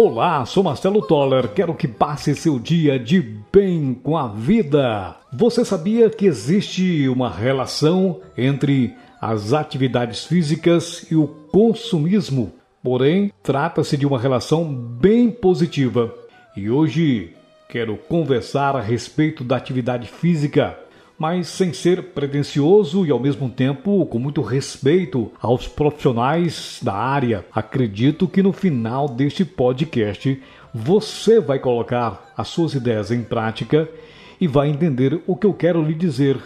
[0.00, 1.48] Olá, sou Marcelo Toller.
[1.48, 3.20] Quero que passe seu dia de
[3.52, 5.16] bem com a vida.
[5.32, 12.52] Você sabia que existe uma relação entre as atividades físicas e o consumismo?
[12.80, 16.14] Porém, trata-se de uma relação bem positiva.
[16.56, 17.34] E hoje
[17.68, 20.78] quero conversar a respeito da atividade física
[21.18, 27.44] mas sem ser pretensioso e ao mesmo tempo com muito respeito aos profissionais da área.
[27.52, 30.40] Acredito que no final deste podcast
[30.72, 33.88] você vai colocar as suas ideias em prática
[34.40, 36.38] e vai entender o que eu quero lhe dizer.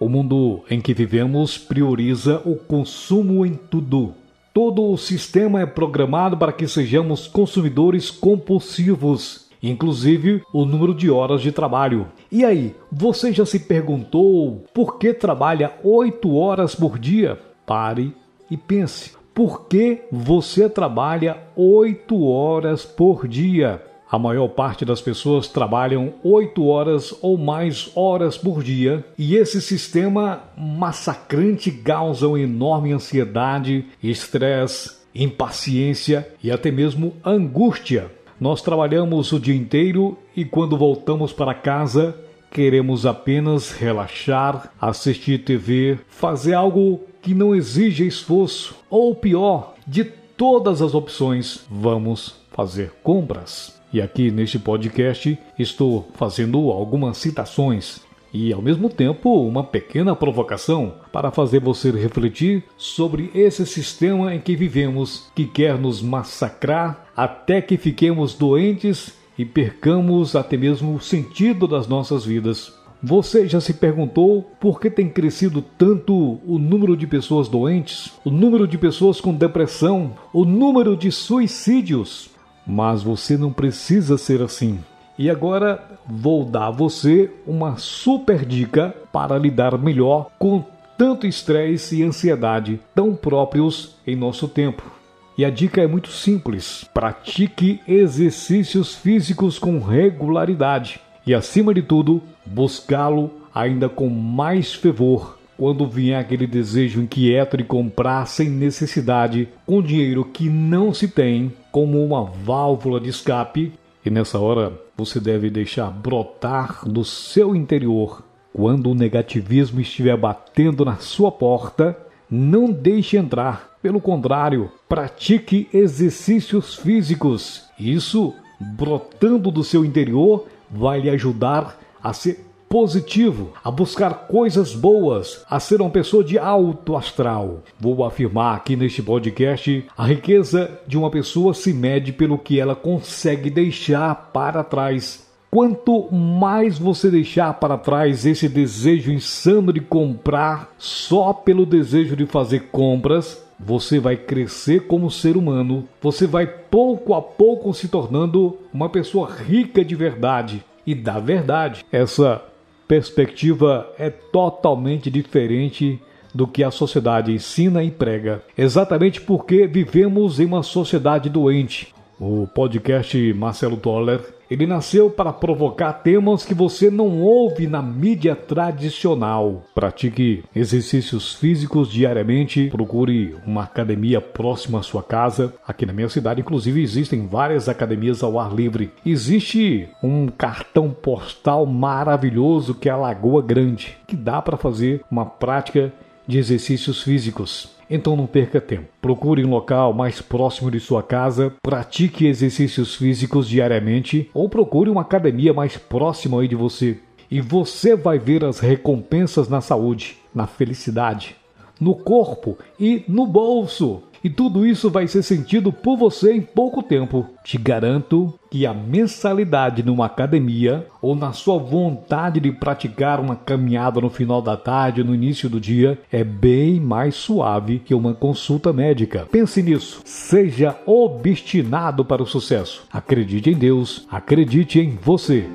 [0.00, 4.14] O mundo em que vivemos prioriza o consumo em tudo.
[4.52, 11.40] Todo o sistema é programado para que sejamos consumidores compulsivos inclusive o número de horas
[11.40, 12.08] de trabalho.
[12.30, 17.38] E aí, você já se perguntou por que trabalha 8 horas por dia?
[17.66, 18.14] Pare
[18.50, 19.12] e pense.
[19.34, 23.82] Por que você trabalha 8 horas por dia?
[24.10, 29.60] A maior parte das pessoas trabalham 8 horas ou mais horas por dia, e esse
[29.60, 38.10] sistema massacrante causa uma enorme ansiedade, estresse, impaciência e até mesmo angústia.
[38.40, 42.14] Nós trabalhamos o dia inteiro e quando voltamos para casa,
[42.52, 50.80] queremos apenas relaxar, assistir TV, fazer algo que não exige esforço, ou pior, de todas
[50.80, 53.76] as opções, vamos fazer compras.
[53.92, 58.00] E aqui neste podcast estou fazendo algumas citações
[58.32, 64.40] e, ao mesmo tempo, uma pequena provocação para fazer você refletir sobre esse sistema em
[64.40, 71.00] que vivemos, que quer nos massacrar até que fiquemos doentes e percamos até mesmo o
[71.00, 72.72] sentido das nossas vidas.
[73.02, 78.30] Você já se perguntou por que tem crescido tanto o número de pessoas doentes, o
[78.30, 82.30] número de pessoas com depressão, o número de suicídios?
[82.64, 84.78] Mas você não precisa ser assim.
[85.18, 90.64] E agora vou dar a você uma super dica para lidar melhor com
[90.96, 94.97] tanto estresse e ansiedade tão próprios em nosso tempo.
[95.38, 101.00] E a dica é muito simples: pratique exercícios físicos com regularidade.
[101.24, 105.38] E, acima de tudo, buscá-lo ainda com mais fervor.
[105.56, 111.52] Quando vier aquele desejo inquieto de comprar sem necessidade, com dinheiro que não se tem,
[111.70, 113.72] como uma válvula de escape
[114.04, 118.24] e nessa hora você deve deixar brotar do seu interior.
[118.52, 121.96] Quando o negativismo estiver batendo na sua porta,
[122.30, 123.76] não deixe entrar.
[123.82, 127.64] Pelo contrário, pratique exercícios físicos.
[127.78, 135.44] Isso, brotando do seu interior, vai lhe ajudar a ser positivo, a buscar coisas boas,
[135.48, 137.62] a ser uma pessoa de alto astral.
[137.80, 142.76] Vou afirmar aqui neste podcast: a riqueza de uma pessoa se mede pelo que ela
[142.76, 145.27] consegue deixar para trás.
[145.50, 152.26] Quanto mais você deixar para trás esse desejo insano de comprar só pelo desejo de
[152.26, 158.58] fazer compras, você vai crescer como ser humano, você vai pouco a pouco se tornando
[158.72, 161.84] uma pessoa rica de verdade e da verdade.
[161.90, 162.42] Essa
[162.86, 165.98] perspectiva é totalmente diferente
[166.34, 171.94] do que a sociedade ensina e prega, exatamente porque vivemos em uma sociedade doente.
[172.20, 178.34] O podcast Marcelo Toller ele nasceu para provocar temas que você não ouve na mídia
[178.34, 179.64] tradicional.
[179.74, 185.54] Pratique exercícios físicos diariamente, procure uma academia próxima à sua casa.
[185.66, 188.90] Aqui na minha cidade, inclusive, existem várias academias ao ar livre.
[189.04, 195.26] Existe um cartão postal maravilhoso que é a Lagoa Grande, que dá para fazer uma
[195.26, 195.92] prática
[196.26, 197.77] de exercícios físicos.
[197.90, 198.86] Então não perca tempo.
[199.00, 205.02] Procure um local mais próximo de sua casa, pratique exercícios físicos diariamente ou procure uma
[205.02, 206.98] academia mais próxima aí de você.
[207.30, 211.36] E você vai ver as recompensas na saúde, na felicidade,
[211.80, 214.02] no corpo e no bolso.
[214.22, 217.26] E tudo isso vai ser sentido por você em pouco tempo.
[217.44, 224.00] Te garanto que a mensalidade numa academia ou na sua vontade de praticar uma caminhada
[224.00, 228.72] no final da tarde, no início do dia, é bem mais suave que uma consulta
[228.72, 229.26] médica.
[229.30, 230.02] Pense nisso.
[230.04, 232.84] Seja obstinado para o sucesso.
[232.92, 235.46] Acredite em Deus, acredite em você.